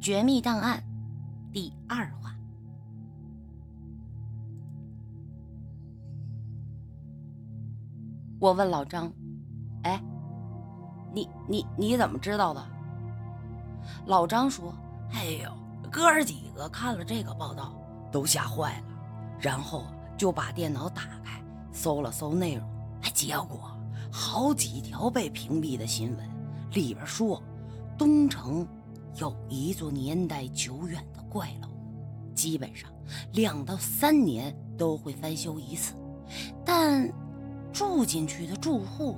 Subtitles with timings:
[0.00, 0.82] 绝密档案
[1.52, 2.34] 第二话。
[8.40, 9.12] 我问老张
[9.84, 10.02] ：“哎，
[11.12, 12.66] 你你你怎么知道的？”
[14.06, 14.74] 老张说
[15.12, 15.52] ：“哎呦，
[15.90, 17.74] 哥儿几个看了这个报道
[18.10, 18.84] 都吓坏了，
[19.38, 19.84] 然后
[20.16, 22.66] 就把电脑打开搜了搜内容，
[23.02, 23.70] 哎，结果
[24.10, 26.30] 好几条被屏蔽的新闻
[26.72, 27.42] 里边说，
[27.98, 28.66] 东城
[29.16, 31.68] 有一座年代久远的怪楼，
[32.34, 32.90] 基本上
[33.32, 35.94] 两到三年都会翻修一次，
[36.64, 37.10] 但……”
[37.72, 39.16] 住进去的住户，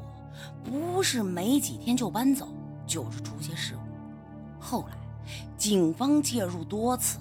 [0.62, 2.48] 不是没几天就搬走，
[2.86, 4.60] 就是出些事故。
[4.60, 4.96] 后来，
[5.56, 7.18] 警方介入多次，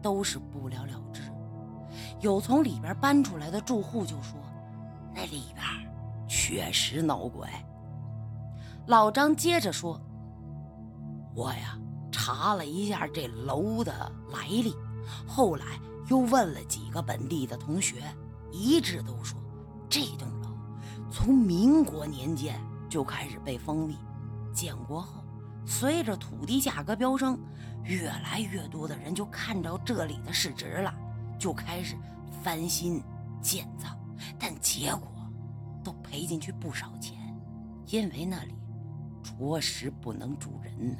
[0.00, 1.20] 都是不了了之。
[2.20, 4.40] 有从里边搬出来的住户就说
[5.14, 5.62] ：“那里边
[6.26, 7.46] 确实闹鬼。”
[8.88, 10.00] 老张接着说
[11.36, 11.78] ：“我呀，
[12.32, 13.92] 查了一下这楼的
[14.32, 14.72] 来历，
[15.26, 15.66] 后来
[16.08, 18.04] 又问了几个本地的同学，
[18.52, 19.36] 一致都说
[19.88, 20.48] 这栋楼。”
[21.10, 23.96] 从民国年间就开始被封闭，
[24.54, 25.24] 建国后，
[25.66, 27.36] 随着土地价格飙升，
[27.82, 30.94] 越来越多的人就看着这里的市值了，
[31.36, 31.96] 就开始
[32.44, 33.02] 翻新
[33.42, 33.88] 建造，
[34.38, 35.10] 但结果
[35.82, 37.18] 都赔进去不少钱，
[37.86, 38.54] 因为那里
[39.20, 40.98] 着实不能住人呢。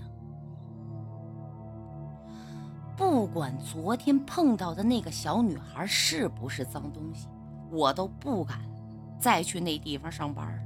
[3.01, 7.29] 不管昨天碰到的那个小女孩是不是脏东西，
[7.71, 8.61] 我都不敢。
[9.19, 10.63] 再去那地方上班了，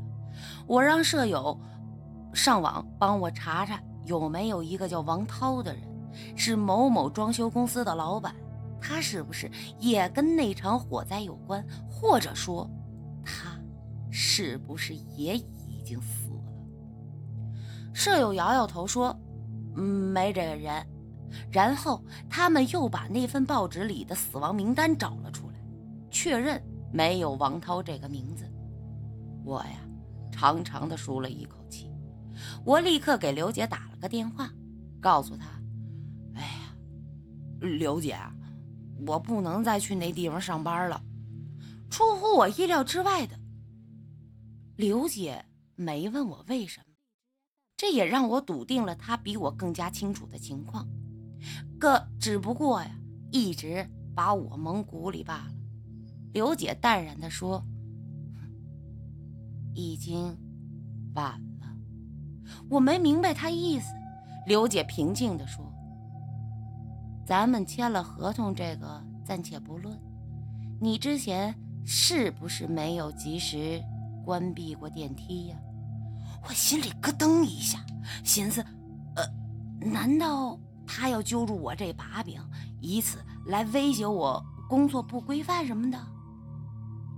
[0.66, 1.56] 我让舍友
[2.32, 5.82] 上网帮我查查有没有一个叫王涛的人，
[6.34, 8.34] 是某某装修公司的老板，
[8.80, 11.64] 他是不是也跟那场火灾有关？
[11.88, 12.68] 或者说，
[13.24, 13.56] 他
[14.10, 16.52] 是不是也已经死了？
[17.92, 19.16] 舍友摇摇头说
[19.76, 20.84] ：“嗯，没这个人。”
[21.50, 25.56] 然后他们又把那份报纸里的死亡名单找了出来，
[26.10, 26.62] 确认。
[26.96, 28.48] 没有王涛这个名字，
[29.44, 29.80] 我呀，
[30.30, 31.90] 长长的舒了一口气。
[32.64, 34.48] 我立刻给刘姐打了个电话，
[35.00, 35.60] 告诉她
[36.38, 36.76] ：“哎呀，
[37.58, 38.16] 刘姐，
[39.08, 41.02] 我不能再去那地方上班了。”
[41.90, 43.36] 出乎我意料之外的，
[44.76, 45.44] 刘姐
[45.74, 46.94] 没问我为什么，
[47.76, 50.88] 这也让我笃定了她比我更加清楚的情况。
[51.84, 52.90] 个只不过呀，
[53.30, 55.52] 一直把我蒙鼓里罢了。
[56.32, 57.62] 刘姐淡然地说
[59.76, 60.34] ：“已经
[61.14, 61.76] 晚了。”
[62.70, 63.92] 我没明白她意思。
[64.46, 65.62] 刘姐平静地说
[67.26, 69.94] ：“咱们签了合同，这个暂且不论。
[70.80, 73.82] 你之前是不是没有及时
[74.24, 75.56] 关闭过电梯呀？”
[76.48, 77.84] 我心里咯噔一下，
[78.24, 78.64] 寻思
[79.16, 79.22] ：“呃，
[79.86, 82.40] 难道他要揪住我这把柄，
[82.80, 85.98] 以此来威胁我工作不规范什么的？”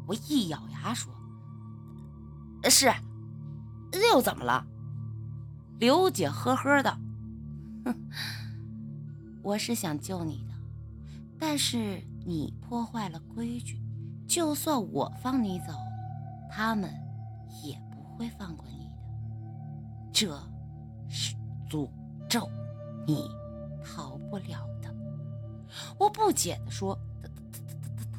[0.06, 1.12] 我一咬牙说
[2.70, 2.92] ：“是，
[4.12, 4.66] 又怎么了？”
[5.78, 6.90] 刘姐呵呵的
[7.84, 7.94] ：“哼，
[9.42, 10.54] 我是想救你的，
[11.38, 13.80] 但是你破坏了规矩，
[14.26, 15.72] 就算我放你走，
[16.50, 16.90] 他们
[17.62, 18.92] 也不会放过你的。
[20.12, 20.40] 这
[21.08, 21.34] 是
[21.68, 21.90] 诅
[22.28, 22.48] 咒，
[23.06, 23.28] 你
[23.86, 24.94] 逃不了的。”
[25.98, 26.98] 我不解的说：“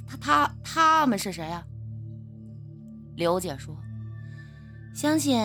[0.08, 1.66] 他他他他他们是谁啊？”
[3.16, 3.76] 刘姐说
[4.96, 5.38] ：“相信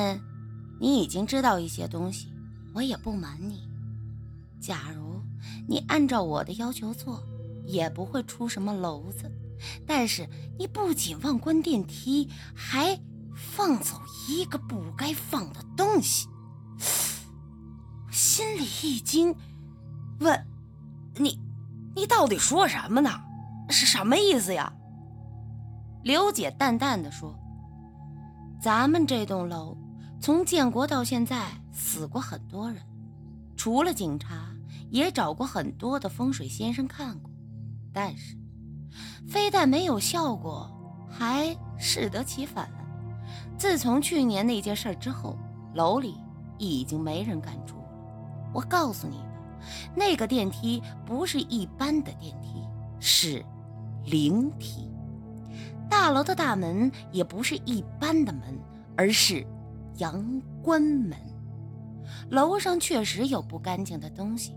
[0.81, 2.33] 你已经知道一些东西，
[2.75, 3.69] 我也不瞒你。
[4.61, 5.21] 假如
[5.67, 7.23] 你按照我的要求做，
[7.65, 9.31] 也不会出什么篓子。
[9.87, 10.29] 但是
[10.59, 13.01] 你不仅忘关电梯，还
[13.35, 16.29] 放走一个不该放的东西。
[18.11, 19.35] ”心里一惊，
[20.23, 20.47] 问
[21.19, 21.39] ：“你，
[21.95, 23.11] 你到底说什么呢？
[23.69, 24.73] 是什么意思呀？”
[26.03, 27.39] 刘姐淡淡的说。
[28.61, 29.77] 咱们这栋楼
[30.21, 32.81] 从建国到现在死过很多人，
[33.57, 34.55] 除了警察，
[34.89, 37.29] 也找过很多的风水先生看过，
[37.93, 38.37] 但是
[39.27, 40.71] 非但没有效果，
[41.11, 42.71] 还适得其反。
[43.59, 45.37] 自从去年那件事之后，
[45.75, 46.15] 楼里
[46.57, 47.89] 已经没人敢住了。
[48.55, 49.17] 我告诉你，
[49.95, 52.63] 那个电梯不是一般的电梯，
[53.01, 53.45] 是
[54.05, 54.91] 灵梯。
[55.91, 58.59] 大楼的大门也不是一般的门，
[58.97, 59.47] 而是
[59.99, 61.17] 阳关门。
[62.31, 64.57] 楼上确实有不干净的东西，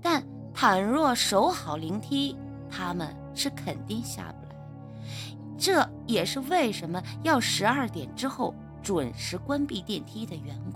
[0.00, 0.22] 但
[0.54, 2.36] 倘若守好灵梯，
[2.70, 4.56] 他们是肯定下不来。
[5.58, 10.75] 这也是为什么要十二点之后准时关闭电梯的缘故。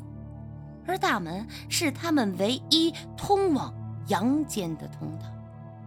[0.91, 3.73] 而大门是他们唯一通往
[4.09, 5.27] 阳间的通道。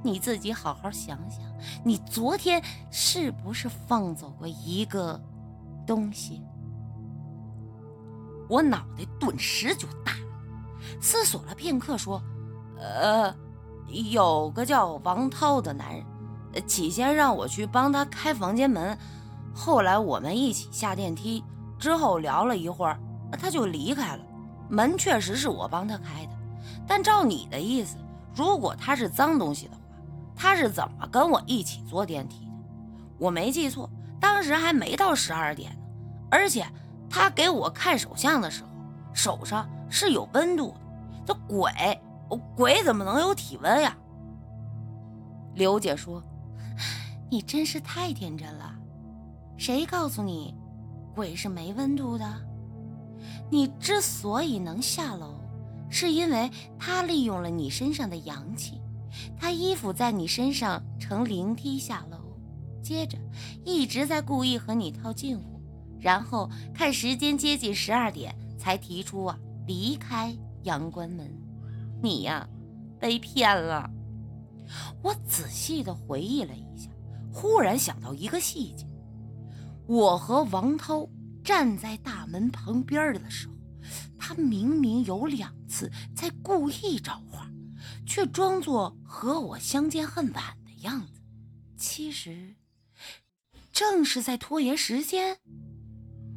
[0.02, 1.42] 你自己好好想想，
[1.84, 5.20] 你昨天是不是放走过一个
[5.86, 6.42] 东西？
[8.48, 12.22] 我脑袋顿时就大了，思索了片刻，说
[12.80, 13.34] ：“呃，
[14.12, 16.06] 有个叫王涛的男人，
[16.66, 18.98] 起先让我去帮他开房间门，
[19.54, 21.44] 后来我们一起下电梯，
[21.78, 22.98] 之后聊了一会儿，
[23.34, 24.24] 他就离开了。
[24.70, 26.32] 门确实是我帮他开的，
[26.88, 27.98] 但照你的意思，
[28.36, 29.80] 如果他是脏东西的话。”
[30.36, 32.52] 他是怎么跟我一起坐电梯的？
[33.20, 33.88] 我没记错，
[34.20, 35.78] 当时还没到十二点呢。
[36.32, 36.66] 而且
[37.08, 38.70] 他给我看手相的时候，
[39.14, 40.80] 手上是有温度的。
[41.24, 41.72] 这鬼，
[42.56, 43.96] 鬼怎么能有体温呀？
[45.54, 46.22] 刘姐说
[47.30, 48.74] ：“你真是太天真了，
[49.56, 50.56] 谁告诉你
[51.14, 52.26] 鬼是没温度的？
[53.50, 55.40] 你之所以能下楼，
[55.90, 58.80] 是因为他利用了你身上的阳气。”
[59.38, 62.18] 他依附在你身上乘灵梯下楼，
[62.82, 63.16] 接着
[63.64, 65.62] 一直在故意和你套近乎，
[66.00, 69.38] 然后看时间接近十二点才提出啊
[69.68, 71.32] 离开阳关门。
[72.02, 72.50] 你呀，
[73.00, 73.88] 被骗了。
[75.04, 76.90] 我仔细的回忆了一下，
[77.32, 78.88] 忽然想到一个细节：
[79.86, 81.08] 我和王涛
[81.44, 83.54] 站在大门旁边的时候，
[84.18, 87.50] 他明明有两次在故意找话。
[88.06, 91.22] 却装作和我相见恨晚的样子，
[91.78, 92.56] 其实
[93.72, 95.38] 正是在拖延时间。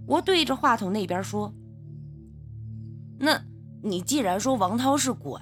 [0.06, 1.52] 我对着话筒那边说
[3.18, 3.44] ：“那
[3.82, 5.40] 你既然说王涛是鬼，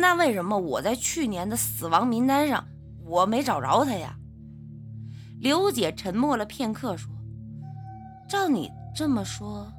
[0.00, 2.66] 那为什么我在去年的死亡名单上
[3.04, 4.16] 我没找着他呀？”
[5.38, 7.12] 刘姐沉默了片刻说
[8.32, 9.70] ：“照你这么说，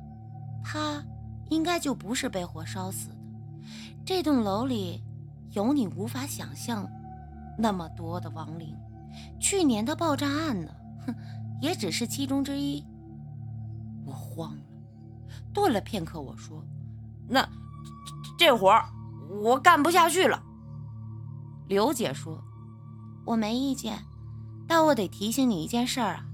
[0.64, 1.04] 他
[1.50, 3.16] 应该就不是被火烧死的。
[4.06, 5.04] 这栋楼里……”
[5.54, 6.90] 有你无法想象
[7.60, 8.76] 那么多的亡灵，
[9.40, 10.72] 去年的爆炸案呢？
[11.06, 11.16] 哼，
[11.62, 12.84] 也只是其中之一。
[14.04, 14.64] 我慌了，
[15.54, 16.66] 顿了片刻，我说
[17.30, 17.48] ：“那
[18.36, 18.90] 这活儿
[19.44, 20.42] 我干不下去了。”
[21.70, 22.44] 刘姐说
[23.28, 24.00] ：“我没意见，
[24.68, 26.26] 但我得提醒你一件事儿啊，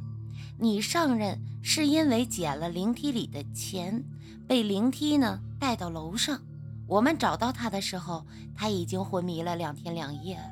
[0.59, 4.03] 你上任是因为捡了灵梯里的钱，
[4.47, 6.39] 被灵梯呢带到楼上。”
[6.85, 8.25] 我们找到他的时候，
[8.55, 10.49] 他已经昏迷了两天两夜了。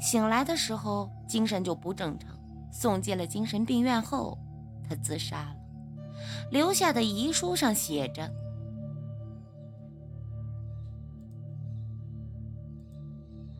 [0.00, 2.36] 醒来的时候，精神就不正常，
[2.72, 4.36] 送进了精神病院后，
[4.88, 5.54] 他自杀了。
[6.50, 8.28] 留下的遗书上写着：“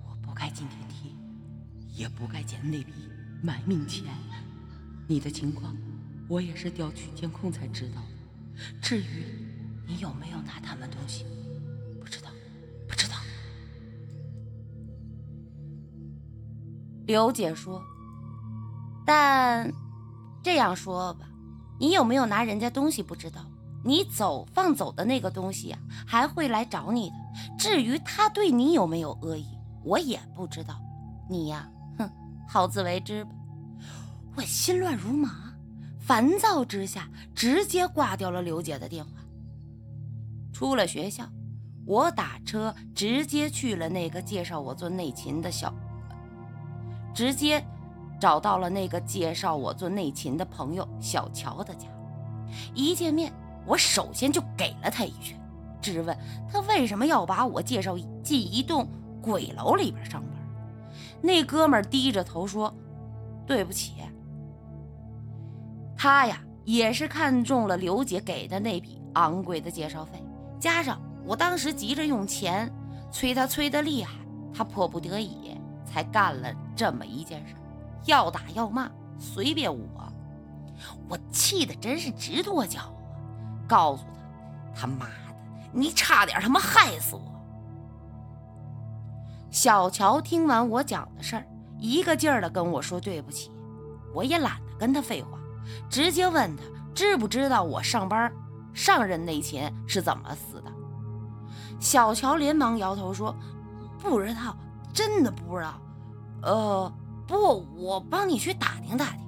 [0.05, 1.15] 我不该进电梯，
[1.95, 2.93] 也不该捡那笔
[3.41, 4.07] 买命钱。
[5.07, 5.77] 你的情况，
[6.29, 8.03] 我也是调取监控才知道。
[8.81, 9.25] 至于
[9.87, 11.27] 你有没有拿他们东西？”
[12.01, 12.31] 不知道，
[12.89, 13.15] 不知道
[17.07, 17.83] 刘姐说
[19.05, 19.73] ：“但
[20.43, 21.29] 这样说吧，
[21.81, 23.45] 你有没有拿人家东西不知道，
[23.85, 27.17] 你走放走的那个东西呀，还会来找你的。
[27.59, 29.47] 至于他对你有没有恶意，
[29.85, 30.81] 我也不知道。
[31.29, 31.69] 你呀，
[31.99, 32.09] 哼，
[32.49, 33.31] 好自为之吧。”
[34.35, 35.55] 我心乱如麻，
[35.99, 39.11] 烦躁之下直接挂掉了刘姐的电话。
[40.53, 41.29] 出了学校，
[41.85, 45.75] 我打车直接去了那个介绍我做内勤的小。
[47.15, 47.63] 直接
[48.19, 51.87] 找到了那个介绍我做内勤的朋友小乔的家。
[52.75, 53.31] 一见面，
[53.67, 55.39] 我首先就给了他一拳，
[55.83, 56.17] 质问
[56.51, 58.89] 他为什么要把我介绍进一栋
[59.21, 60.33] 鬼楼里边上班。
[61.21, 62.73] 那哥们低着头说
[63.47, 63.93] ：“对不起。”
[66.03, 70.21] 他呀也是看中了刘姐给的那笔昂贵的介绍费，
[70.59, 72.69] 加上我当时急着用钱，
[73.13, 74.13] 催他催得厉害，
[74.53, 75.57] 他迫不得已。
[75.87, 77.55] 才干了这么一件事，
[78.07, 80.13] 要打要骂随便我，
[81.09, 82.99] 我气得真是直跺脚啊！
[83.69, 84.03] 告诉
[84.75, 85.37] 他，他妈的，
[85.73, 87.23] 你差点他妈害死我！
[89.53, 91.47] 小乔听完我讲的事儿，
[91.79, 93.53] 一个劲儿的跟我说对不起，
[94.13, 95.39] 我也懒得跟他废话，
[95.89, 96.63] 直接问他
[96.95, 98.33] 知不知道我上班
[98.75, 100.73] 上任那钱是怎么死的。
[101.81, 103.35] 小乔连忙摇头说
[103.99, 104.57] 不知道。
[104.95, 105.81] 真的不知道，
[106.43, 106.93] 呃，
[107.27, 109.27] 不我帮你去打听打听。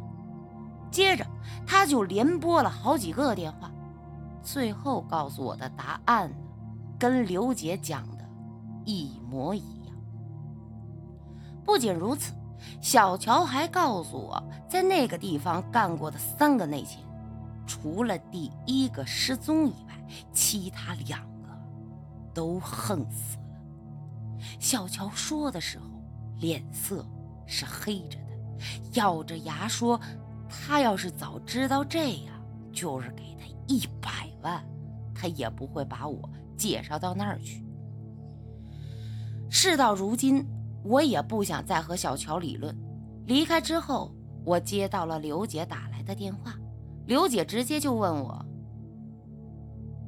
[0.91, 1.27] 接着
[1.67, 3.71] 他就连拨了好几个电话，
[4.43, 6.37] 最后告诉我的答案呢，
[6.99, 8.29] 跟刘姐讲的
[8.85, 9.97] 一模一样。
[11.65, 12.35] 不仅如此，
[12.81, 17.01] 小乔还告诉我在那个地方干过的三个内勤，
[17.67, 21.49] 除了第一个失踪以外，其他两个
[22.33, 23.45] 都横死了。
[24.61, 25.87] 小乔说的时候，
[26.41, 27.07] 脸色
[27.47, 28.33] 是黑着的，
[28.95, 30.01] 咬着牙说
[30.49, 32.35] ：“他要是早知道这样，
[32.73, 34.65] 就是给他一百万，
[35.15, 37.65] 他也不会把我介绍到那儿去。”
[39.51, 40.45] 事到如今，
[40.85, 42.77] 我也不想再和小乔理论。
[43.27, 44.15] 离开之后，
[44.45, 46.55] 我接到了刘姐打来的电话，
[47.07, 48.45] 刘姐直接就问我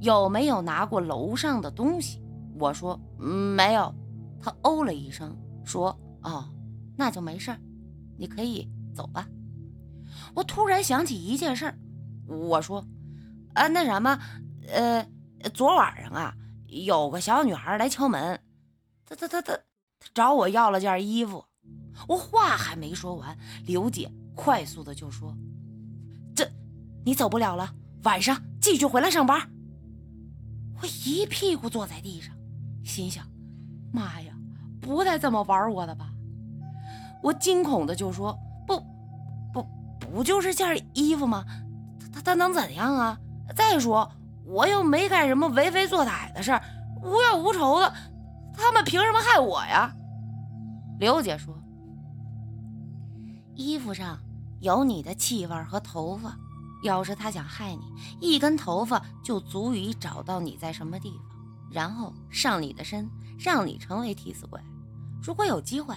[0.00, 2.22] 有没有拿过楼上的东西。
[2.58, 3.92] 我说没有。
[4.38, 5.88] 她哦了一声，说
[6.22, 6.44] ：“哦，
[6.96, 7.56] 那就没事，
[8.18, 9.26] 你可以走吧。”
[10.34, 11.72] 我突然想起一件事，
[12.28, 12.84] 我说
[13.54, 14.18] ：“啊，那什么，
[14.68, 15.04] 呃，
[15.52, 16.34] 昨晚上啊，
[16.68, 18.38] 有个小女孩来敲门。”
[19.04, 19.58] 她、她、她、她
[20.14, 21.44] 找我要了件衣服，
[22.08, 25.34] 我话还没说完，刘姐快速的就说
[26.34, 26.48] ：“这，
[27.04, 29.50] 你走不了了，晚上继续回来上班。”
[30.80, 32.34] 我一屁股坐在地上，
[32.84, 33.26] 心想
[33.92, 34.34] ：“妈呀，
[34.80, 36.10] 不带这么玩我的吧？”
[37.22, 38.78] 我惊恐的就说：“不，
[39.52, 39.66] 不，
[39.98, 41.44] 不就是件衣服吗？
[41.98, 43.18] 他他他能怎样啊？
[43.54, 44.10] 再说
[44.44, 46.62] 我又没干什么为非作歹的事儿，
[47.02, 47.92] 无怨无仇的。”
[48.56, 49.94] 他们凭什么害我呀？
[50.98, 51.54] 刘姐说
[53.54, 54.18] ：“衣服上
[54.60, 56.36] 有你的气味和头发，
[56.82, 57.82] 要是他想害你，
[58.18, 61.20] 一根头发就足以找到你在什么地方，
[61.70, 63.08] 然后上你的身，
[63.38, 64.58] 让你成为替死鬼。
[65.22, 65.94] 如果有机会，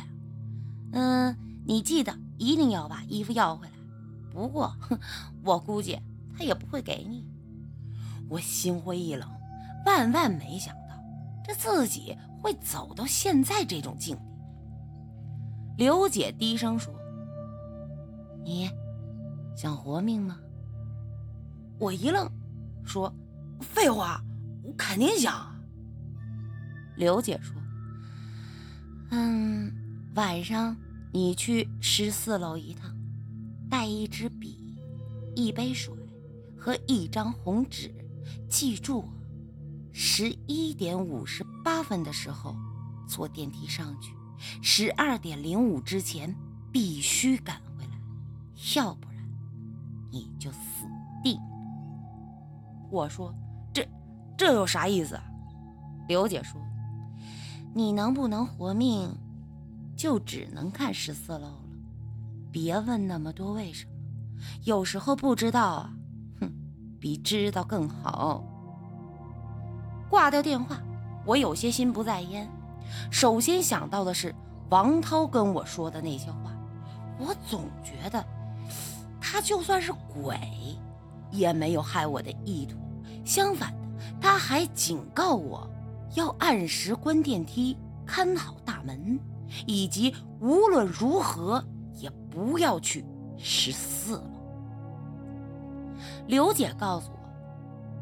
[0.92, 1.36] 嗯，
[1.66, 3.74] 你记得一定要把衣服要回来。
[4.34, 5.00] 不过，哼，
[5.44, 5.98] 我估计
[6.38, 7.26] 他也不会给你。”
[8.30, 9.28] 我心灰意冷，
[9.86, 10.96] 万万没想到，
[11.44, 12.16] 这自己。
[12.42, 14.22] 会走到现在这种境地。
[15.78, 16.94] 刘姐低声说
[18.44, 18.70] ：“你
[19.56, 20.40] 想活命吗？”
[21.80, 22.30] 我一愣，
[22.84, 23.14] 说
[23.62, 24.22] ：“废话，
[24.64, 25.56] 我肯定想。”
[26.98, 27.56] 刘姐说
[29.12, 29.72] ：“嗯，
[30.16, 30.76] 晚上
[31.14, 32.94] 你去十四楼一趟，
[33.70, 34.78] 带一支笔、
[35.36, 35.94] 一杯水
[36.58, 37.94] 和一张红纸，
[38.50, 39.06] 记住。”
[39.92, 42.56] 十一点五十八分的时候，
[43.08, 44.14] 坐电梯上去。
[44.62, 46.34] 十二点零五之前
[46.72, 48.00] 必须赶回来，
[48.76, 49.22] 要不然
[50.12, 50.88] 你就死
[51.22, 51.38] 定。
[52.90, 53.34] 我说
[53.74, 53.86] ：“这
[54.38, 55.24] 这有啥意思啊？”
[56.08, 56.60] 刘姐说
[57.76, 59.14] ：“你能不能活命，
[59.98, 61.64] 就只能看十四楼了。
[62.52, 63.92] 别问那么多为什么，
[64.64, 65.94] 有时候不知道啊，
[66.40, 66.52] 哼，
[67.00, 68.44] 比知道更好。”
[70.10, 70.82] 挂掉电话，
[71.26, 72.50] 我有些心不在焉。
[73.12, 74.34] 首先想到的是
[74.70, 76.52] 王涛跟我说的那些话，
[77.20, 78.24] 我总觉得
[79.22, 80.38] 他就算是鬼，
[81.30, 82.78] 也没有害我的意图。
[83.24, 83.78] 相反的，
[84.20, 85.70] 他还警告我
[86.16, 89.20] 要按时关电梯、看好大门，
[89.68, 91.64] 以及无论如何
[91.94, 93.06] 也不要去
[93.38, 94.24] 十四楼。
[96.26, 97.20] 刘姐告诉我，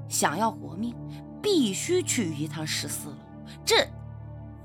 [0.07, 0.95] 想要活命。
[1.47, 3.15] 必须去一趟十四楼，
[3.63, 3.87] 这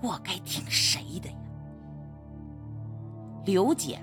[0.02, 1.36] 我该听谁的呀？
[3.44, 4.00] 刘姐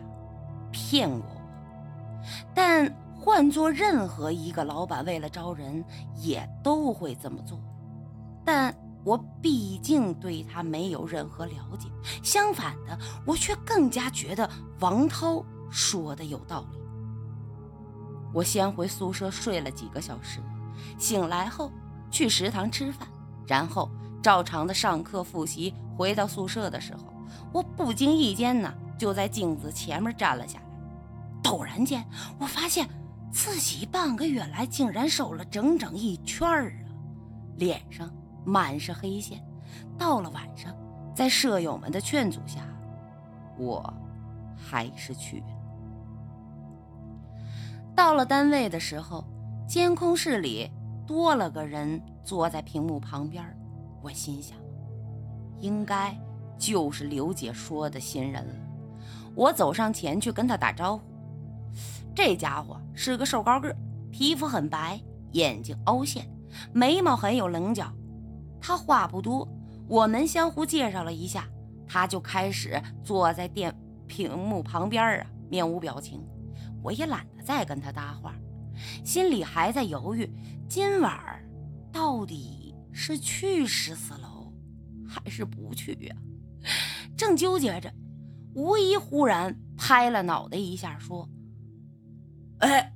[0.72, 2.22] 骗过我，
[2.56, 5.84] 但换做任何一个老板，为了招人
[6.16, 7.60] 也都会这么做。
[8.46, 11.90] 但我毕竟对他没有任何了解，
[12.24, 16.80] 相反的，我却更加觉得王涛说的有道理。
[18.34, 20.40] 我先回宿舍睡了几个小时，
[20.98, 21.70] 醒来后。
[22.12, 23.08] 去食堂吃饭，
[23.48, 23.90] 然后
[24.22, 25.74] 照常的上课复习。
[25.98, 27.14] 回到宿舍的时候，
[27.52, 30.66] 我不经意间呢，就在镜子前面站了下来。
[31.44, 32.06] 陡然间，
[32.40, 32.88] 我发现
[33.32, 36.88] 自己半个月来竟然瘦了整整一圈儿啊，
[37.58, 38.10] 脸上
[38.46, 39.44] 满是黑线。
[39.98, 40.74] 到了晚上，
[41.14, 42.62] 在舍友们的劝阻下，
[43.58, 43.94] 我
[44.56, 45.46] 还是去了。
[47.94, 49.26] 到了单位的时候，
[49.68, 50.72] 监控室里。
[51.10, 53.44] 多了个人坐在屏幕旁边，
[54.00, 54.56] 我心想，
[55.60, 56.16] 应该
[56.56, 58.54] 就是刘姐说的新人了。
[59.34, 61.04] 我走上前去跟他打招呼。
[62.14, 63.76] 这家伙是个瘦高个，
[64.12, 65.02] 皮肤很白，
[65.32, 66.30] 眼睛凹陷，
[66.72, 67.92] 眉毛很有棱角。
[68.62, 69.48] 他话不多，
[69.88, 71.50] 我们相互介绍了一下，
[71.88, 73.76] 他就开始坐在电
[74.06, 76.24] 屏幕旁边啊，面无表情。
[76.84, 78.36] 我也懒得再跟他搭话。
[79.04, 80.32] 心里还在犹豫，
[80.68, 81.20] 今晚
[81.92, 84.54] 到底是去十四楼
[85.08, 86.16] 还是不去呀？
[87.18, 87.94] 正纠结着，
[88.54, 91.28] 吴一忽然拍了脑袋一下，说
[92.60, 92.94] ：“哎，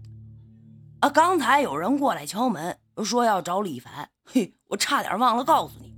[1.00, 4.10] 啊，刚才有人过来敲门，说要找李凡。
[4.26, 5.96] 嘿，我差点忘了告诉你。”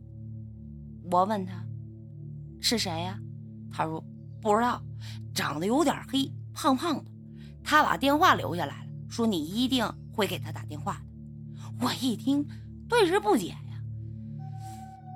[1.11, 1.63] 我问他
[2.59, 3.19] ：“是谁呀？
[3.71, 4.03] 他说
[4.41, 4.81] 不知道，
[5.33, 7.11] 长得有点黑，胖胖的。
[7.63, 10.99] 他把电话留下来了，说你一定会给他打电话的。
[11.81, 12.45] 我一听，
[12.87, 13.57] 顿时不解呀。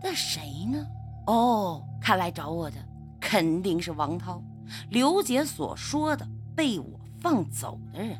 [0.03, 0.86] 那谁呢？
[1.27, 2.77] 哦，看来找我的
[3.19, 4.41] 肯定是王涛，
[4.89, 8.19] 刘姐所说的被我放走的人。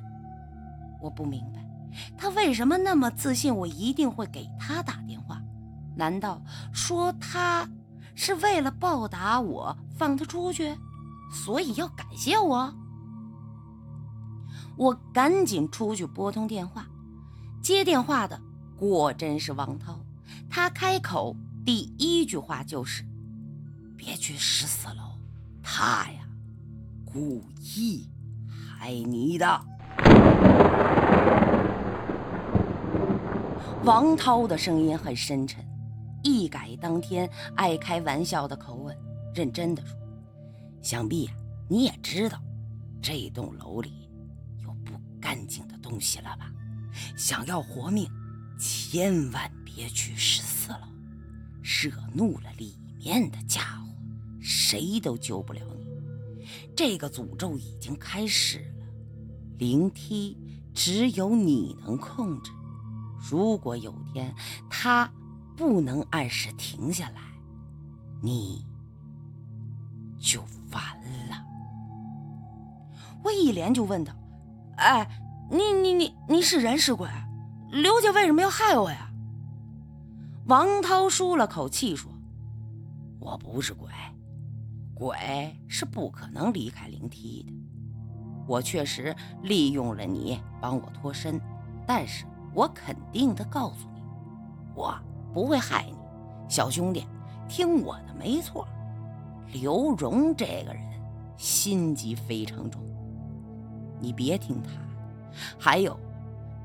[1.02, 1.66] 我不明白，
[2.18, 5.42] 他为什么那么自信，我一定会给他打电话？
[5.96, 7.68] 难道说他
[8.16, 10.76] 是为了报答我放他出去，
[11.32, 12.74] 所以要感谢我？
[14.80, 16.88] 我赶紧出去拨通电话，
[17.62, 18.40] 接电话的
[18.78, 20.00] 果真是王涛。
[20.50, 23.04] 他开口第一句话就是
[23.98, 25.20] ：“别去十四楼，
[25.62, 26.22] 他呀，
[27.04, 28.10] 故意
[28.48, 29.46] 害你的。”
[33.84, 35.62] 王涛的声音很深沉，
[36.24, 38.98] 一改当天爱开玩笑的口吻，
[39.36, 39.98] 认真的说
[40.82, 41.34] ：“想必呀，
[41.68, 42.40] 你也知道，
[43.02, 44.08] 这栋楼里……”
[45.20, 46.52] 干净的东西了吧？
[47.16, 48.10] 想要活命，
[48.60, 50.88] 千万别去十四楼，
[51.62, 53.88] 惹怒了里面的家伙，
[54.42, 55.88] 谁都救不了你。
[56.76, 58.88] 这个诅咒已经开始了，
[59.58, 60.38] 灵梯
[60.74, 62.52] 只有你能控制。
[63.30, 64.34] 如果有天
[64.70, 65.12] 它
[65.56, 67.22] 不能按时停下来，
[68.22, 68.66] 你
[70.18, 70.82] 就完
[71.30, 71.46] 了。
[73.24, 74.14] 我一连就问道。
[74.80, 75.08] 哎，
[75.52, 77.08] 你你你你是人是鬼？
[77.70, 79.12] 刘家为什么要害我呀？
[80.48, 82.10] 王涛舒了口气说
[83.20, 83.90] ：“我不是鬼，
[84.96, 85.16] 鬼
[85.68, 87.54] 是不可能离开灵梯的。
[88.48, 91.40] 我确实利用了你帮我脱身，
[91.86, 94.02] 但是我肯定的告诉你，
[94.74, 94.98] 我
[95.34, 95.98] 不会害你，
[96.48, 97.06] 小兄弟，
[97.48, 98.66] 听我的没错。
[99.52, 100.82] 刘荣这个人
[101.38, 102.82] 心机非常重。”
[104.00, 104.70] 你别听他，
[105.58, 106.00] 还有，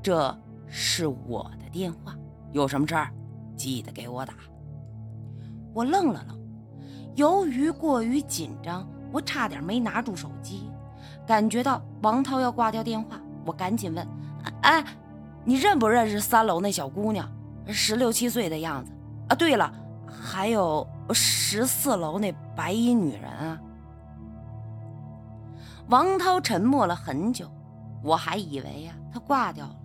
[0.01, 0.35] 这
[0.67, 2.15] 是我的电话，
[2.51, 3.09] 有什么事儿
[3.55, 4.33] 记得给我打。
[5.73, 6.39] 我愣了愣，
[7.15, 10.69] 由于过于紧张，我差点没拿住手机。
[11.27, 14.07] 感觉到王涛要挂掉电话，我赶紧问
[14.61, 14.83] ：“哎，
[15.43, 17.29] 你认不认识三楼那小姑娘？
[17.67, 18.91] 十六七岁的样子
[19.27, 19.35] 啊？
[19.35, 19.73] 对了，
[20.07, 23.59] 还有十四楼那白衣女人啊？”
[25.89, 27.47] 王涛沉默了很久，
[28.03, 29.75] 我还以为呀他挂掉了，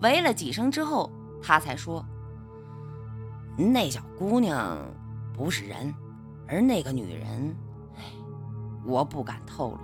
[0.00, 1.10] 喂了几声之后，
[1.42, 2.04] 他才说
[3.58, 4.78] ：“那小姑娘
[5.34, 5.92] 不是人，
[6.46, 7.56] 而那个女人，
[7.96, 8.04] 哎，
[8.84, 9.78] 我不敢透露。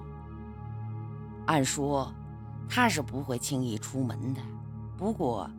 [1.47, 2.11] 按说
[2.69, 4.41] 她是不会轻易出门的，
[4.97, 5.51] 不过，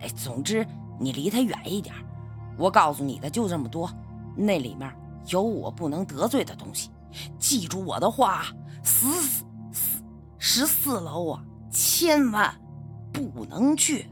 [0.00, 0.66] 哎，总之
[0.98, 1.94] 你离她远一点。
[2.58, 3.88] 我告诉你的就这么多，
[4.34, 4.92] 那里面
[5.28, 6.90] 有我不能得罪的东西，
[7.38, 8.46] 记住我的话，
[8.82, 9.44] 死死。”
[10.42, 12.50] 十四楼啊，千万
[13.12, 14.06] 不能去！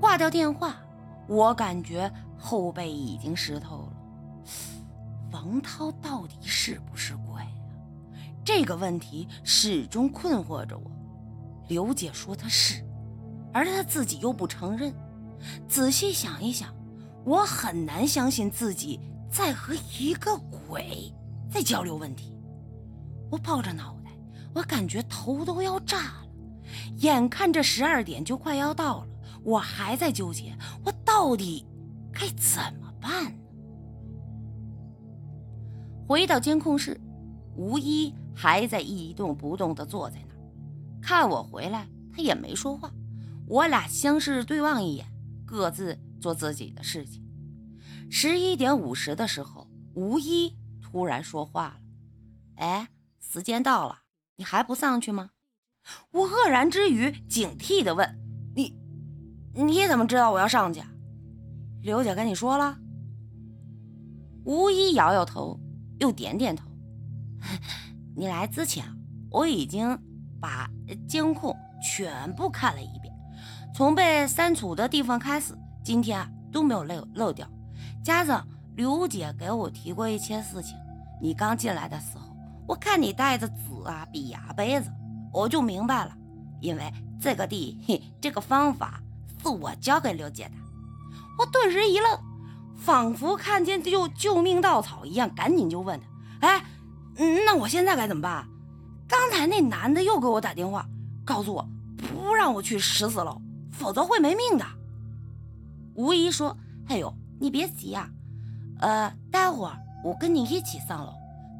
[0.00, 0.76] 挂掉电话，
[1.28, 3.92] 我感觉后背已经湿透了。
[5.30, 7.52] 王涛到底是不是鬼啊？
[8.42, 10.90] 这个问题始终困惑着我。
[11.68, 12.82] 刘姐说他是，
[13.52, 14.90] 而他自己又不承认。
[15.68, 16.74] 仔细想一想，
[17.26, 18.98] 我很难相信自己
[19.30, 20.34] 在和一个
[20.66, 21.12] 鬼
[21.50, 22.35] 在交流问题。
[23.30, 24.10] 我抱着脑袋，
[24.54, 26.26] 我感觉头都要炸了。
[26.98, 29.08] 眼看着十二点就快要到了，
[29.42, 31.64] 我还在纠结，我到底
[32.12, 33.38] 该怎么办呢？
[36.06, 37.00] 回到监控室，
[37.56, 40.40] 吴一还在一动不动地坐在那儿，
[41.00, 42.90] 看我回来，他也没说话。
[43.46, 45.06] 我俩相视对望一眼，
[45.44, 47.24] 各自做自己的事情。
[48.10, 51.76] 十一点五十的时候，吴一突然说话了
[52.58, 52.88] ：“哎。”
[53.30, 54.02] 时间到了，
[54.36, 55.30] 你还不上去吗？
[56.10, 58.18] 我愕然之余，警惕地问
[58.54, 58.74] ：“你，
[59.52, 60.82] 你怎么知道我要上去？
[61.82, 62.78] 刘姐跟你说了？”
[64.44, 65.58] 吴一摇摇头，
[65.98, 66.68] 又点点头
[68.16, 68.84] ：“你来之前，
[69.30, 69.98] 我已经
[70.40, 70.70] 把
[71.08, 73.12] 监控全部看了一遍，
[73.74, 77.48] 从被删除的地方开始，今天都没有漏漏掉。
[78.04, 80.76] 加上刘姐给我提过一些事情，
[81.20, 82.25] 你刚进来的时候。”
[82.66, 84.90] 我看你带着纸啊、笔啊、杯子，
[85.32, 86.12] 我就明白了，
[86.60, 89.00] 因为这个地，嘿，这个方法
[89.42, 90.52] 是我教给刘姐的。
[91.38, 92.18] 我顿时一愣，
[92.76, 96.00] 仿佛看见救救命稻草一样，赶紧就问
[96.40, 96.64] 他：“哎，
[97.44, 98.48] 那我现在该怎么办？
[99.06, 100.84] 刚才那男的又给我打电话，
[101.24, 104.64] 告诉我不让我去十四楼，否则会没命的。”
[105.94, 106.56] 吴姨说
[106.88, 108.08] ：“哎呦，你别急啊，
[108.80, 111.12] 呃，待会儿我跟你一起上楼。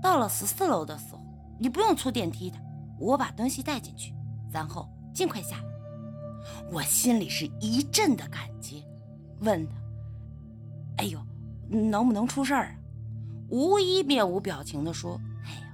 [0.02, 1.20] 到了十四楼的时候，
[1.58, 2.58] 你不用出电梯的，
[2.98, 4.14] 我把东西带进去，
[4.52, 5.64] 然后尽快下来。
[6.70, 8.84] 我心里是一阵的感激，
[9.40, 9.74] 问他
[10.98, 11.20] ：“哎呦，
[11.68, 12.74] 能不能出事儿啊？”
[13.48, 15.66] 无一面无表情地说：“哎呦，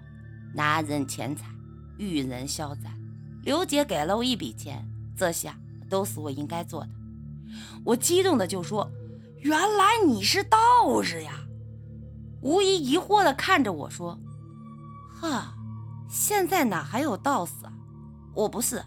[0.55, 1.47] 拿人钱财，
[1.99, 2.91] 遇人消灾。
[3.43, 5.59] 刘姐给了我一笔钱，这下
[5.91, 6.91] 都是我应该做的。”
[7.85, 8.91] 我激动的就说
[9.41, 11.33] ：“原来你是道士呀！”
[12.43, 14.19] 吴一疑惑的看着我说
[15.21, 15.55] ：“哈，
[16.09, 17.73] 现在哪还有道士啊？
[18.35, 18.83] 我不是，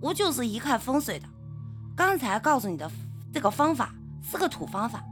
[0.00, 1.28] 我就是一看风水的。
[1.94, 2.90] 刚才告诉你的
[3.32, 5.04] 这个方法是个土方法，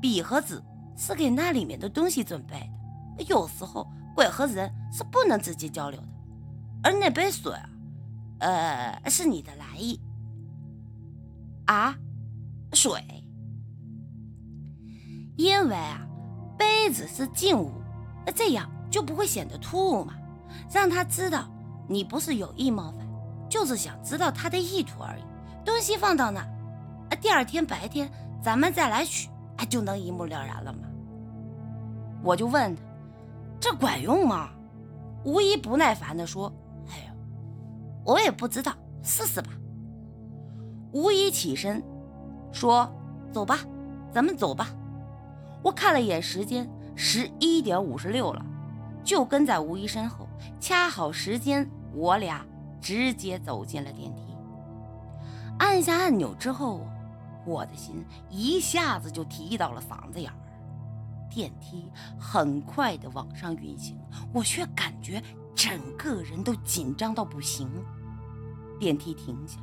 [0.00, 0.62] 笔和纸
[0.96, 2.70] 是给那里面的东西准备
[3.16, 3.24] 的。
[3.24, 6.08] 有时候鬼和人是不能直接交流的，
[6.82, 7.52] 而那杯水，
[8.40, 9.98] 呃，是你的来意
[11.66, 11.96] 啊。”
[12.74, 13.02] 水，
[15.36, 16.06] 因为啊，
[16.62, 17.72] 杯子是静物，
[18.24, 20.14] 那这样就不会显得突兀嘛。
[20.70, 21.48] 让他知道
[21.88, 23.04] 你不是有意冒犯，
[23.48, 25.22] 就是想知道他的意图而已。
[25.64, 28.08] 东西放到那，啊，第二天白天
[28.40, 30.80] 咱们再来取，哎，就能一目了然了嘛。
[32.22, 32.82] 我就问他，
[33.58, 34.50] 这管用吗？
[35.24, 36.52] 吴一不耐烦地说
[36.90, 37.12] ：“哎呀，
[38.04, 38.72] 我也不知道，
[39.02, 39.50] 试试吧。”
[40.94, 41.82] 吴一起身。
[42.52, 42.88] 说
[43.32, 43.58] ：“走吧，
[44.12, 44.68] 咱们走吧。”
[45.62, 48.44] 我看了一眼时间，十一点五十六了，
[49.04, 50.28] 就跟在吴一身后。
[50.58, 52.44] 掐好时间，我俩
[52.80, 54.22] 直接走进了电梯。
[55.58, 56.84] 按下按钮之后，
[57.46, 60.36] 我的心一下子就提到了嗓子眼儿。
[61.30, 63.96] 电梯很快的往上运行，
[64.34, 65.22] 我却感觉
[65.54, 67.70] 整个人都紧张到不行。
[68.80, 69.58] 电梯停下，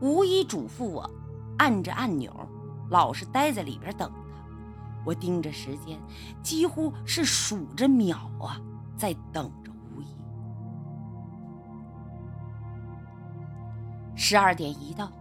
[0.00, 1.08] 吴一嘱咐我。
[1.58, 2.34] 按着按钮，
[2.90, 4.10] 老实待在里边等。
[5.04, 5.98] 我盯着时间，
[6.42, 8.60] 几乎是数着秒啊，
[8.96, 10.06] 在等着吴一。
[14.16, 15.12] 十二点一到，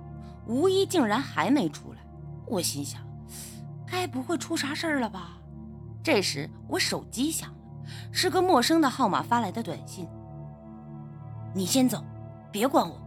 [0.48, 2.00] 吴一竟然还没出来。
[2.46, 3.02] 我心想，
[3.86, 5.38] 该不会出啥事儿了吧？
[6.02, 7.58] 这时我手机响了，
[8.12, 10.08] 是个陌生的号码发来的短信
[11.56, 12.04] ：“你先走，
[12.52, 13.00] 别管我。”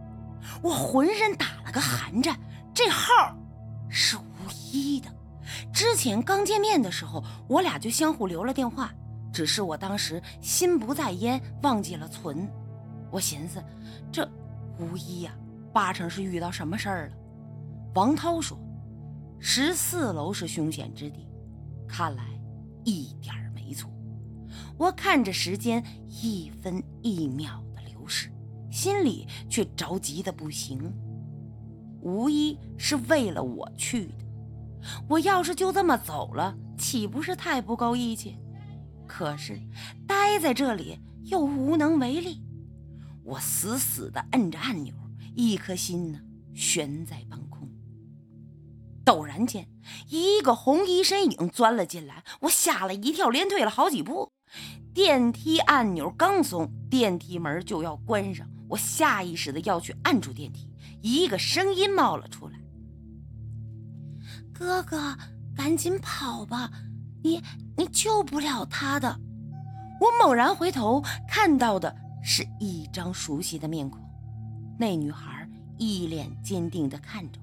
[0.61, 2.39] 我浑身打了个寒颤。
[2.73, 3.35] 这号
[3.89, 5.09] 是吴一的，
[5.73, 8.93] 之前刚见面的时候，我俩就相互留了电话，
[9.31, 12.47] 只是我当时心不在焉，忘记了存。
[13.11, 13.63] 我寻思，
[14.11, 14.29] 这
[14.79, 15.33] 吴一呀，
[15.73, 17.15] 八成是遇到什么事儿了。
[17.95, 18.57] 王涛说，
[19.39, 21.27] 十四楼是凶险之地，
[21.87, 22.25] 看来
[22.83, 23.89] 一点没错。
[24.77, 28.29] 我看着时间一分一秒的流逝，
[28.69, 30.93] 心里却着急的不行。
[32.01, 34.25] 无疑是为了我去的，
[35.07, 38.37] 我要是就这么走了，岂不是太不够义气？
[39.07, 39.59] 可是
[40.05, 42.43] 待在这里又无能为力，
[43.23, 44.93] 我死死地摁着按钮，
[45.35, 46.19] 一颗心呢
[46.53, 47.69] 悬在半空。
[49.05, 49.69] 陡然间，
[50.09, 54.29] 一个红衣身影钻了进来，我吓了一跳，连退了好几步。
[54.93, 60.69] 电梯按钮刚松，电梯门就要关上，我下意识的要去按住电梯。
[61.01, 62.59] 一个声音冒了出来
[64.57, 65.15] ：“哥哥，
[65.55, 66.71] 赶紧跑吧，
[67.23, 67.43] 你
[67.75, 69.19] 你救不了他的。”
[70.01, 74.01] 我猛然回头，看到的是一张熟悉的面孔。
[74.79, 77.39] 那女孩一脸坚定地看着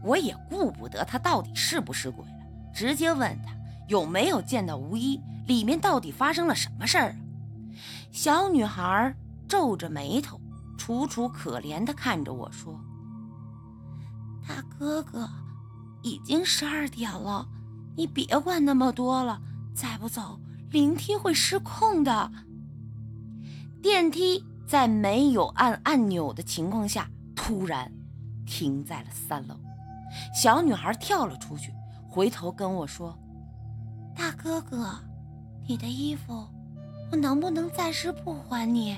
[0.00, 2.32] 我，我也顾不得她到底是不是鬼了，
[2.72, 3.52] 直接问她
[3.88, 7.16] 有没有见到吴一，里面到底发生了什么事儿。
[8.12, 9.14] 小女孩
[9.48, 10.40] 皱着眉头。
[10.78, 12.78] 楚楚可怜地看着我说
[14.46, 15.28] ：“大哥哥，
[16.06, 17.48] 已经十二点了，
[17.96, 19.42] 你别管那么多了，
[19.74, 20.38] 再不走，
[20.70, 22.30] 灵梯会失控的。”
[23.82, 27.92] 电梯在没有按按钮的情况下，突然
[28.46, 29.56] 停在了三楼。
[30.32, 31.72] 小女孩跳了出去，
[32.08, 33.18] 回头跟我说
[34.14, 34.94] ：“大哥哥，
[35.66, 36.46] 你的衣服，
[37.10, 38.96] 我能不能暂时不还你？”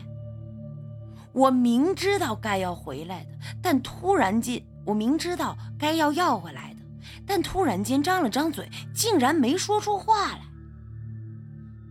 [1.32, 3.30] 我明知道该要回来的，
[3.62, 6.77] 但突然间，我明知道该要要回来的，
[7.26, 10.42] 但突然间张了张嘴，竟然没说出话来。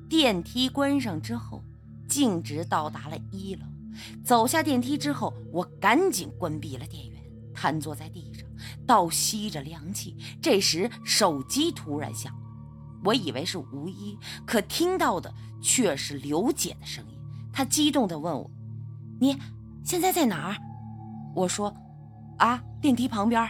[0.10, 1.64] 电梯关上之后，
[2.08, 3.66] 径直到达了一楼。
[4.24, 7.22] 走下电梯之后，我赶紧关闭了电源，
[7.54, 8.48] 瘫坐在地上，
[8.86, 10.16] 倒吸着凉气。
[10.42, 12.34] 这时手机突然响，
[13.04, 17.18] 我以为是吴一，可听到的却是刘姐的声音。
[17.52, 18.50] 她激动地问我。
[19.20, 19.36] 你
[19.84, 20.58] 现在在哪儿？
[21.36, 21.76] 我说，
[22.38, 23.50] 啊，电梯旁边。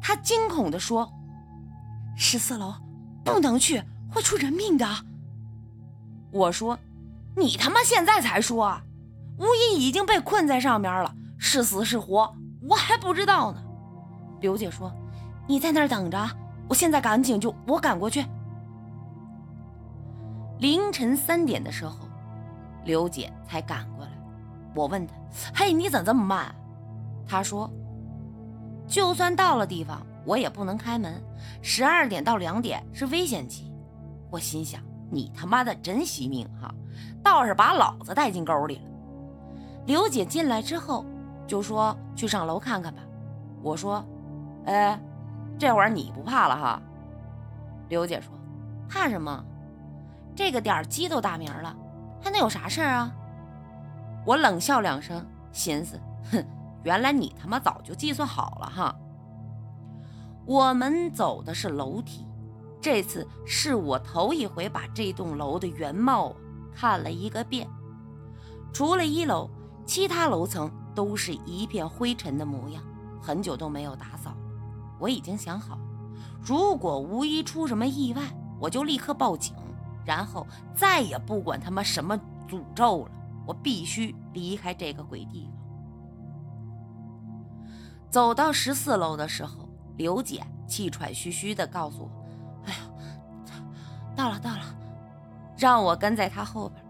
[0.00, 1.10] 他惊恐地说
[2.16, 2.74] ：“十四楼，
[3.24, 4.86] 不能去，会出人命的。
[6.30, 6.78] 我说
[7.36, 8.80] ：“你他妈现在才说，
[9.38, 13.62] 吴一已经被困在上面了，是死是活我还不知道呢。”
[14.40, 14.92] 刘姐说
[15.46, 16.28] ：“你在那儿等着，
[16.68, 18.24] 我现在赶紧就我赶过去。”
[20.58, 21.96] 凌晨三点的时候，
[22.84, 24.10] 刘姐才赶过来。
[24.74, 25.14] 我问她
[25.54, 26.54] ：“嘿，你怎么这么慢？”
[27.26, 27.70] 她说
[28.88, 31.22] ：“就算到了地方，我也不能开门。
[31.62, 33.72] 十二点到两点是危险期。”
[34.30, 34.80] 我心想。
[35.10, 36.70] 你他妈的真惜命哈，
[37.22, 38.82] 倒是把老子带进沟里了。
[39.86, 41.02] 刘姐进来之后
[41.46, 43.00] 就说去上楼看看吧。
[43.62, 44.04] 我说，
[44.66, 45.00] 哎，
[45.58, 46.82] 这会儿你不怕了哈？
[47.88, 48.30] 刘姐说，
[48.86, 49.42] 怕什么？
[50.36, 51.74] 这个点鸡都打鸣了，
[52.20, 53.10] 还能有啥事儿啊？
[54.26, 55.98] 我冷笑两声，寻思，
[56.30, 56.44] 哼，
[56.84, 58.94] 原来你他妈早就计算好了哈。
[60.46, 62.26] 我们走的是楼梯。
[62.80, 66.32] 这次是我头一回把这栋楼的原貌
[66.72, 67.68] 看了一个遍，
[68.72, 69.50] 除了一楼，
[69.84, 72.80] 其他楼层都是一片灰尘的模样，
[73.20, 74.32] 很久都没有打扫。
[75.00, 75.76] 我已经想好，
[76.40, 78.22] 如果无一出什么意外，
[78.60, 79.52] 我就立刻报警，
[80.06, 82.16] 然后再也不管他妈什么
[82.48, 83.10] 诅咒了。
[83.44, 85.57] 我必须离开这个鬼地方。
[88.10, 92.10] 走到十四楼的时候，刘姐气喘吁吁地告诉我。
[92.64, 92.80] 哎呀，
[94.16, 94.62] 到了到了，
[95.56, 96.82] 让我跟在她后边。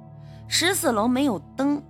[0.47, 1.83] 十四楼没有灯，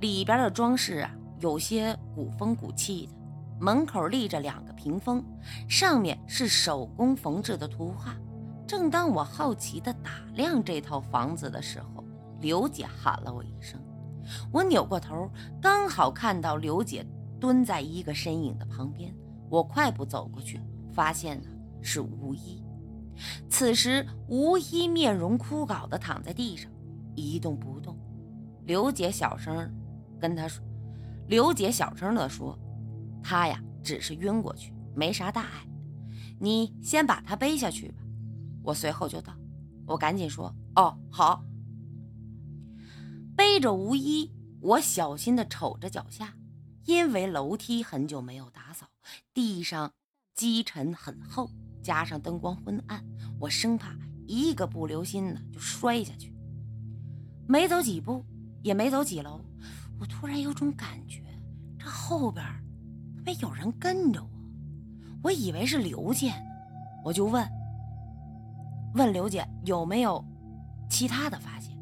[0.00, 3.12] 里边的装饰啊有些古风古气的。
[3.60, 5.24] 门口立着两个屏风，
[5.68, 8.14] 上面是手工缝制的图画。
[8.66, 12.04] 正当我好奇地打量这套房子的时候，
[12.40, 13.80] 刘姐喊了我一声。
[14.52, 15.30] 我扭过头，
[15.62, 17.06] 刚好看到刘姐
[17.44, 19.14] 蹲在一个身影的旁边。
[19.50, 20.58] 我快步走过去，
[20.94, 21.50] 发现呢
[21.82, 22.64] 是吴一。
[23.50, 26.72] 此时，吴一面容枯槁的躺在地上，
[27.14, 27.98] 一动不动。
[28.64, 29.70] 刘姐小声
[30.18, 30.64] 跟他说
[31.28, 32.58] ：“刘姐小声的说，
[33.22, 35.68] 他呀只是晕过去，没啥大碍。
[36.40, 37.98] 你先把他背下去吧。”
[38.64, 39.34] 我随后就到，
[39.86, 41.44] 我赶紧说：“哦，好。”
[43.36, 46.34] 背着吴一，我小心的瞅着脚下，
[46.84, 48.86] 因为楼梯很久没有打扫，
[49.32, 49.92] 地上
[50.34, 51.50] 积尘很厚。
[51.82, 53.04] 加上灯光昏暗，
[53.38, 53.94] 我生怕
[54.26, 56.34] 一个不留心呢就摔下去。
[57.46, 58.24] 没走几步，
[58.62, 59.38] 也没走几楼，
[60.00, 61.22] 我突然有种感觉，
[61.78, 62.42] 这后边
[63.22, 64.30] 没有人跟着我。
[65.24, 66.32] 我以为是刘姐，
[67.04, 67.46] 我就问
[68.94, 70.24] 问刘姐有没有
[70.88, 71.76] 其他的发现，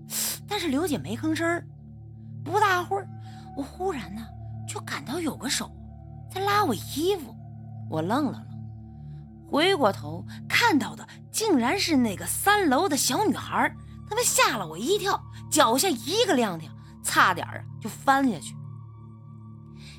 [0.49, 1.65] 但是刘姐没吭声。
[2.45, 3.09] 不大会儿，
[3.57, 4.27] 我忽然呢
[4.73, 5.71] 就感到有个手
[6.31, 7.37] 在拉我衣服，
[7.91, 9.51] 我愣了愣。
[9.51, 13.71] 回过头看到的竟然是那个三楼的小女孩，
[14.09, 16.71] 他妈吓了我一跳，脚下一个踉跄，
[17.03, 18.57] 差点啊就翻下去。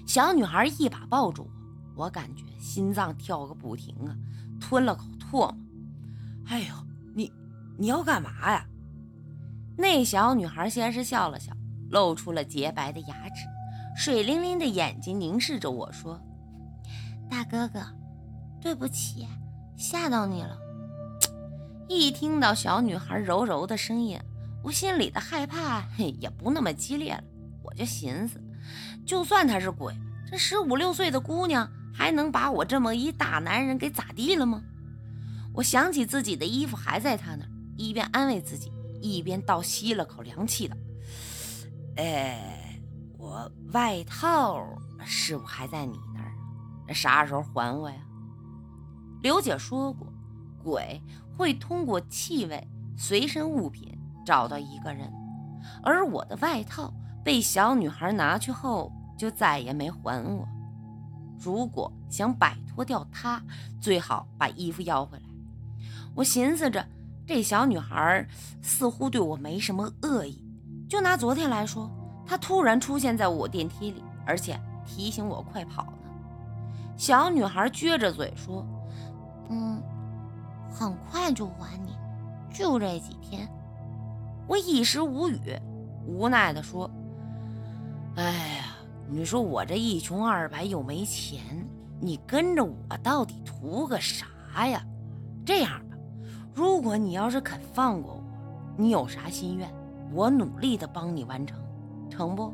[0.07, 1.47] 小女孩一把抱住
[1.95, 4.15] 我，我感觉心脏跳个不停啊，
[4.59, 5.55] 吞了口唾沫。
[6.47, 6.73] 哎呦，
[7.13, 7.31] 你
[7.77, 8.65] 你要干嘛呀？
[9.77, 11.53] 那小女孩先是笑了笑，
[11.91, 13.45] 露出了洁白的牙齿，
[13.95, 16.19] 水灵灵的眼睛凝视着我说
[17.29, 17.79] ：“大哥哥，
[18.61, 19.27] 对不起。”
[19.75, 20.57] 吓到你了！
[21.89, 24.17] 一听到小女孩柔柔的声音，
[24.63, 27.23] 我心里的害怕嘿也不那么激烈了。
[27.61, 28.41] 我就寻思，
[29.05, 29.93] 就算她是鬼，
[30.29, 34.61] 这十五六岁的姑娘还能把我这么一大男人给咋地了吗？
[35.53, 40.77] 我想起自己的衣服还在她那儿，一边安慰自己，一边倒吸了口凉气的。
[41.97, 42.52] 哎，
[43.33, 44.63] 我外套
[45.03, 46.31] 是不还在你那儿？
[46.87, 47.97] 那啥时候还我呀？
[49.23, 50.07] 刘姐说过，
[50.63, 51.01] 鬼
[51.35, 55.11] 会通过气味、随身物品找到一个人，
[55.81, 56.93] 而我的外套
[57.23, 60.47] 被小女孩拿去后，就再也没还我。
[61.39, 63.41] 如果想摆脱掉她，
[63.81, 65.23] 最好把衣服要回来。
[66.13, 66.87] 我寻思着，
[67.25, 68.27] 这小女孩
[68.61, 70.45] 似乎对我没什么恶意。
[70.87, 71.89] 就拿昨天来说，
[72.25, 76.09] 他突然出现在我电梯里，而且提醒我快跑呢。
[76.95, 78.65] 小女孩撅着嘴说。
[79.49, 79.81] 嗯，
[80.71, 81.95] 很快就还你，
[82.53, 83.47] 就这几天。
[84.47, 85.39] 我一时无语，
[86.07, 86.89] 无奈地说
[88.15, 88.65] ：“哎呀，
[89.07, 91.41] 你说我这一穷二白又没钱，
[91.99, 94.25] 你跟着我到底图个啥
[94.67, 94.83] 呀？
[95.45, 95.97] 这样吧，
[96.53, 98.23] 如果你要是肯放过我，
[98.77, 99.69] 你有啥心愿，
[100.11, 101.59] 我努力的帮你完成，
[102.13, 102.53] 成不？”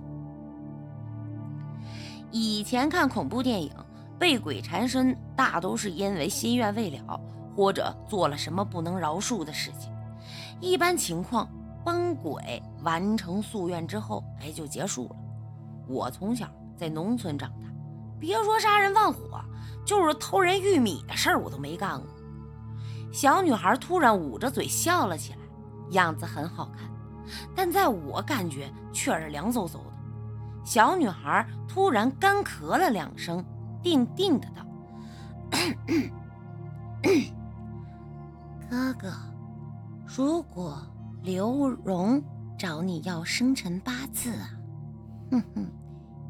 [2.32, 3.72] 以前看恐怖电影。
[4.20, 7.18] 被鬼缠身，大都是因为心愿未了，
[7.56, 9.90] 或者做了什么不能饶恕的事情。
[10.60, 11.48] 一般情况，
[11.86, 15.16] 帮鬼完成夙愿之后，哎，就结束了。
[15.88, 17.68] 我从小在农村长大，
[18.20, 19.40] 别说杀人放火，
[19.86, 22.06] 就是偷人玉米的事儿我都没干过。
[23.14, 25.40] 小女孩突然捂着嘴笑了起来，
[25.92, 26.90] 样子很好看，
[27.56, 29.80] 但在我感觉却是凉飕飕的。
[30.64, 33.44] 小女孩突然干咳了两声，
[33.82, 34.66] 定定的道
[38.70, 39.12] ：“哥哥，
[40.06, 40.78] 如果
[41.24, 42.22] 刘荣
[42.58, 44.50] 找你要生辰八字啊，
[45.32, 45.66] 哼哼，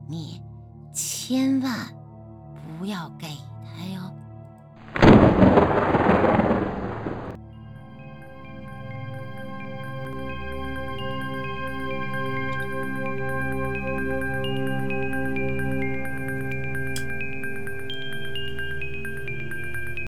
[0.07, 0.41] 你
[0.93, 1.75] 千万
[2.77, 3.27] 不要给
[3.65, 4.13] 他哟。”